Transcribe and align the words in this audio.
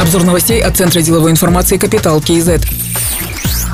Обзор 0.00 0.24
новостей 0.24 0.62
от 0.62 0.78
Центра 0.78 1.02
деловой 1.02 1.30
информации 1.30 1.76
«Капитал 1.76 2.22
КИЗ». 2.22 2.48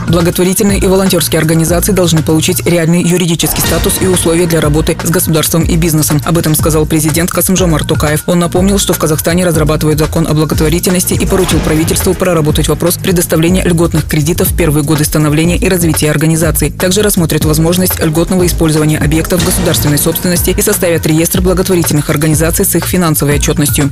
Благотворительные 0.08 0.79
и 0.79 0.87
волонтерские 0.87 1.38
организации 1.38 1.92
должны 1.92 2.22
получить 2.22 2.67
реальный 2.67 3.02
юридический 3.02 3.61
статус 3.61 3.95
и 4.01 4.06
условия 4.06 4.47
для 4.47 4.61
работы 4.61 4.97
с 5.03 5.09
государством 5.09 5.62
и 5.62 5.77
бизнесом. 5.77 6.21
Об 6.25 6.39
этом 6.39 6.54
сказал 6.54 6.85
президент 6.85 7.31
Касымжомар 7.31 7.85
Токаев. 7.85 8.25
Он 8.27 8.41
напомнил, 8.41 8.79
что 8.79 8.93
в 8.93 8.99
Казахстане 8.99 9.45
разрабатывают 9.45 9.99
закон 9.99 10.27
о 10.27 10.35
благотворительности 10.35 11.15
и 11.15 11.27
поручил 11.27 11.60
правительству 11.60 12.12
проработать 12.15 12.69
вопрос 12.69 12.97
предоставления 12.97 13.63
льготных 13.63 14.08
кредитов 14.08 14.49
в 14.49 14.56
первые 14.56 14.85
годы 14.85 15.04
становления 15.04 15.56
и 15.56 15.69
развития 15.69 16.11
организаций. 16.11 16.70
Также 16.70 17.02
рассмотрят 17.02 17.45
возможность 17.45 18.01
льготного 18.01 18.47
использования 18.47 18.98
объектов 18.98 19.45
государственной 19.45 19.98
собственности 19.98 20.51
и 20.51 20.62
составят 20.62 21.06
реестр 21.06 21.41
благотворительных 21.41 22.11
организаций 22.11 22.65
с 22.65 22.74
их 22.74 22.84
финансовой 22.84 23.37
отчетностью. 23.37 23.91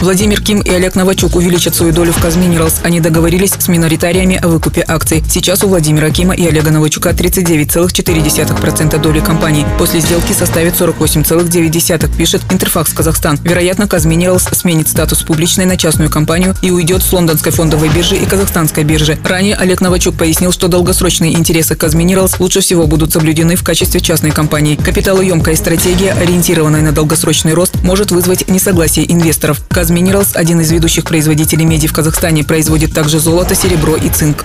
Владимир 0.00 0.40
Ким 0.40 0.60
и 0.60 0.70
Олег 0.70 0.94
Новачук 0.94 1.34
увеличат 1.34 1.74
свою 1.74 1.92
долю 1.92 2.12
в 2.12 2.22
Казминералс. 2.22 2.82
Они 2.84 3.00
договорились 3.00 3.54
с 3.58 3.66
миноритариями 3.66 4.36
о 4.36 4.46
выкупе 4.46 4.84
акций. 4.86 5.24
Сейчас 5.28 5.64
у 5.64 5.68
Владимира 5.68 6.08
Кима 6.10 6.34
и 6.34 6.46
Олега 6.46 6.70
Новачука 6.70 7.10
39,4% 7.10 9.00
доли 9.00 9.18
компании. 9.18 9.66
После 9.76 9.98
сделки 9.98 10.32
составит 10.32 10.74
48,9%, 10.74 12.16
пишет 12.16 12.42
Интерфакс 12.52 12.92
Казахстан. 12.92 13.40
Вероятно, 13.42 13.88
Казминералс 13.88 14.44
сменит 14.52 14.86
статус 14.88 15.24
публичной 15.24 15.64
на 15.64 15.76
частную 15.76 16.10
компанию 16.10 16.54
и 16.62 16.70
уйдет 16.70 17.02
с 17.02 17.12
лондонской 17.12 17.50
фондовой 17.50 17.88
биржи 17.88 18.16
и 18.16 18.24
казахстанской 18.24 18.84
биржи. 18.84 19.18
Ранее 19.24 19.56
Олег 19.56 19.80
Новачук 19.80 20.16
пояснил, 20.16 20.52
что 20.52 20.68
долгосрочные 20.68 21.32
интересы 21.32 21.74
Казминералс 21.74 22.38
лучше 22.38 22.60
всего 22.60 22.86
будут 22.86 23.12
соблюдены 23.12 23.56
в 23.56 23.64
качестве 23.64 24.00
частной 24.00 24.30
компании. 24.30 24.76
Капиталоемкая 24.76 25.56
стратегия, 25.56 26.12
ориентированная 26.12 26.82
на 26.82 26.92
долгосрочный 26.92 27.54
рост, 27.54 27.74
может 27.82 28.12
вызвать 28.12 28.48
несогласие 28.48 29.12
инвесторов. 29.12 29.60
Minerals, 29.90 30.34
один 30.34 30.60
из 30.60 30.70
ведущих 30.70 31.04
производителей 31.04 31.64
меди 31.64 31.86
в 31.86 31.92
Казахстане, 31.92 32.44
производит 32.44 32.92
также 32.92 33.18
золото, 33.18 33.54
серебро 33.54 33.96
и 33.96 34.08
цинк. 34.08 34.44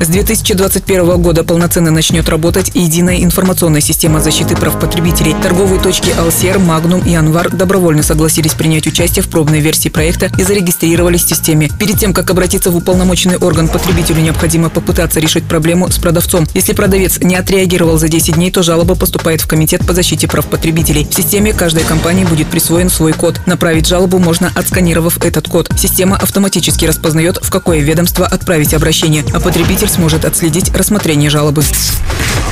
С 0.00 0.08
2021 0.08 1.20
года 1.20 1.44
полноценно 1.44 1.90
начнет 1.90 2.26
работать 2.30 2.70
единая 2.72 3.22
информационная 3.22 3.82
система 3.82 4.22
защиты 4.22 4.56
прав 4.56 4.80
потребителей. 4.80 5.36
Торговые 5.42 5.78
точки 5.78 6.08
«Алсер», 6.18 6.58
«Магнум» 6.58 7.02
и 7.02 7.14
«Анвар» 7.14 7.50
добровольно 7.50 8.02
согласились 8.02 8.54
принять 8.54 8.86
участие 8.86 9.22
в 9.22 9.28
пробной 9.28 9.60
версии 9.60 9.90
проекта 9.90 10.32
и 10.38 10.42
зарегистрировались 10.42 11.24
в 11.24 11.28
системе. 11.28 11.68
Перед 11.78 11.98
тем, 11.98 12.14
как 12.14 12.30
обратиться 12.30 12.70
в 12.70 12.76
уполномоченный 12.76 13.36
орган, 13.36 13.68
потребителю 13.68 14.22
необходимо 14.22 14.70
попытаться 14.70 15.20
решить 15.20 15.44
проблему 15.44 15.90
с 15.90 15.98
продавцом. 15.98 16.46
Если 16.54 16.72
продавец 16.72 17.18
не 17.18 17.36
отреагировал 17.36 17.98
за 17.98 18.08
10 18.08 18.36
дней, 18.36 18.50
то 18.50 18.62
жалоба 18.62 18.94
поступает 18.94 19.42
в 19.42 19.48
Комитет 19.48 19.86
по 19.86 19.92
защите 19.92 20.26
прав 20.26 20.46
потребителей. 20.46 21.06
В 21.10 21.14
системе 21.14 21.52
каждой 21.52 21.84
компании 21.84 22.24
будет 22.24 22.46
присвоен 22.46 22.88
свой 22.88 23.12
код. 23.12 23.38
Направить 23.44 23.86
жалобу 23.86 24.18
можно, 24.18 24.50
отсканировав 24.54 25.22
этот 25.22 25.46
код. 25.46 25.70
Система 25.76 26.16
автоматически 26.16 26.86
распознает, 26.86 27.38
в 27.42 27.50
какое 27.50 27.80
ведомство 27.80 28.26
отправить 28.26 28.72
обращение, 28.72 29.26
а 29.34 29.40
потребитель 29.40 29.89
сможет 29.90 30.24
отследить 30.24 30.74
рассмотрение 30.74 31.30
жалобы. 31.30 31.62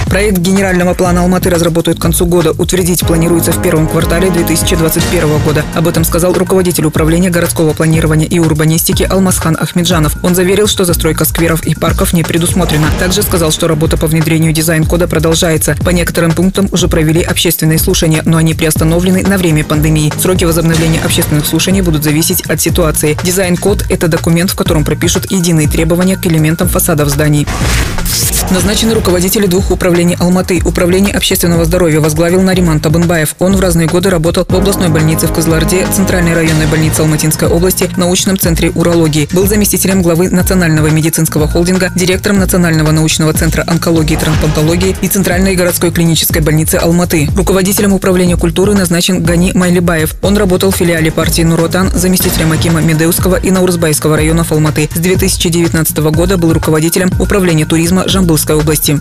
Проект 0.09 0.39
генерального 0.39 0.95
плана 0.95 1.21
Алматы 1.21 1.51
разработают 1.51 1.99
к 1.99 2.03
концу 2.03 2.25
года. 2.25 2.53
Утвердить 2.53 3.07
планируется 3.07 3.53
в 3.53 3.63
первом 3.63 3.87
квартале 3.87 4.31
2021 4.31 5.39
года. 5.45 5.65
Об 5.75 5.87
этом 5.87 6.03
сказал 6.05 6.33
руководитель 6.33 6.87
управления 6.87 7.29
городского 7.29 7.75
планирования 7.75 8.27
и 8.27 8.39
урбанистики 8.39 9.03
Алмасхан 9.03 9.59
Ахмеджанов. 9.61 10.17
Он 10.23 10.35
заверил, 10.35 10.67
что 10.67 10.87
застройка 10.87 11.27
скверов 11.27 11.67
и 11.67 11.75
парков 11.75 12.15
не 12.15 12.23
предусмотрена. 12.23 12.89
Также 12.99 13.23
сказал, 13.23 13.51
что 13.51 13.69
работа 13.69 13.99
по 13.99 14.07
внедрению 14.07 14.53
дизайн-кода 14.55 15.09
продолжается. 15.09 15.77
По 15.85 15.91
некоторым 15.91 16.33
пунктам 16.33 16.69
уже 16.73 16.89
провели 16.89 17.21
общественные 17.23 17.79
слушания, 17.79 18.23
но 18.25 18.39
они 18.39 18.55
приостановлены 18.55 19.25
на 19.25 19.37
время 19.37 19.63
пандемии. 19.63 20.13
Сроки 20.19 20.45
возобновления 20.45 21.01
общественных 21.05 21.45
слушаний 21.45 21.83
будут 21.83 22.03
зависеть 22.03 22.41
от 22.47 22.63
ситуации. 22.63 23.19
Дизайн-код– 23.23 23.85
это 23.91 24.09
документ, 24.09 24.51
в 24.51 24.57
котором 24.57 24.87
пропишут 24.87 25.31
единые 25.31 25.69
требования 25.69 26.17
к 26.17 26.27
элементам 26.27 26.67
фасадов 26.67 27.11
зданий. 27.11 27.47
Назначены 28.51 28.95
руководители 28.95 29.47
двух 29.47 29.71
управлений 29.71 29.98
Алматы. 29.99 30.63
Управление 30.65 31.13
общественного 31.13 31.67
здоровья 31.67 32.01
возглавил 32.01 32.41
Нариман 32.41 32.81
Табынбаев. 32.81 33.35
Он 33.39 33.55
в 33.55 33.61
разные 33.61 33.87
годы 33.87 34.09
работал 34.11 34.47
в 34.49 34.55
областной 34.55 34.89
больнице 34.89 35.27
в 35.27 35.33
Козларде, 35.33 35.87
Центральной 35.93 36.35
районной 36.35 36.67
больнице 36.67 37.01
Алматинской 37.01 37.49
области, 37.49 37.91
научном 37.97 38.39
центре 38.39 38.71
урологии. 38.71 39.29
Был 39.33 39.47
заместителем 39.47 40.01
главы 40.01 40.31
Национального 40.31 40.87
медицинского 40.87 41.47
холдинга, 41.47 41.91
директором 41.95 42.39
Национального 42.39 42.91
научного 42.93 43.35
центра 43.35 43.65
онкологии 43.67 44.15
и 44.15 44.17
трансплантологии 44.17 44.97
и 45.03 45.09
Центральной 45.09 45.55
городской 45.55 45.91
клинической 45.91 46.41
больницы 46.41 46.77
Алматы. 46.77 47.29
Руководителем 47.37 47.93
управления 47.93 48.37
культуры 48.37 48.75
назначен 48.75 49.23
Гани 49.23 49.53
Майлибаев. 49.53 50.15
Он 50.23 50.39
работал 50.39 50.71
в 50.71 50.77
филиале 50.77 51.11
партии 51.11 51.43
Нуротан, 51.43 51.91
заместителем 51.93 52.53
Акима 52.53 52.81
Медеуского 52.81 53.37
и 53.37 53.51
Наурзбайского 53.51 54.17
районов 54.17 54.53
Алматы. 54.53 54.89
С 54.95 54.99
2019 55.01 55.99
года 55.99 56.39
был 56.39 56.55
руководителем 56.55 57.11
управления 57.21 57.67
туризма 57.67 58.09
Жамбыл 58.09 58.39
Московской 58.39 58.57
области. 58.57 59.01